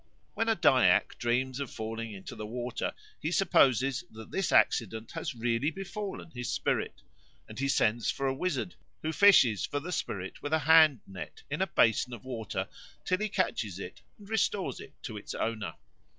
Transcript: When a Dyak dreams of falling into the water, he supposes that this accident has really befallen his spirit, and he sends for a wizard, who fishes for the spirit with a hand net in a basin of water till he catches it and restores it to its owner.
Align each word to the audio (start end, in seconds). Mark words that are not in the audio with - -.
When 0.33 0.49
a 0.49 0.55
Dyak 0.55 1.19
dreams 1.19 1.59
of 1.59 1.69
falling 1.69 2.11
into 2.11 2.35
the 2.35 2.47
water, 2.47 2.95
he 3.19 3.31
supposes 3.31 4.03
that 4.09 4.31
this 4.31 4.51
accident 4.51 5.11
has 5.11 5.35
really 5.35 5.69
befallen 5.69 6.31
his 6.31 6.51
spirit, 6.51 7.03
and 7.47 7.59
he 7.59 7.67
sends 7.67 8.09
for 8.09 8.25
a 8.25 8.33
wizard, 8.33 8.73
who 9.03 9.11
fishes 9.13 9.63
for 9.63 9.79
the 9.79 9.91
spirit 9.91 10.41
with 10.41 10.53
a 10.53 10.57
hand 10.65 11.01
net 11.05 11.43
in 11.51 11.61
a 11.61 11.67
basin 11.67 12.13
of 12.13 12.25
water 12.25 12.67
till 13.05 13.19
he 13.19 13.29
catches 13.29 13.77
it 13.77 14.01
and 14.17 14.27
restores 14.27 14.79
it 14.79 14.93
to 15.03 15.17
its 15.17 15.35
owner. 15.35 15.75